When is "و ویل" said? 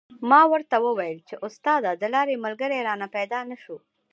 0.79-1.19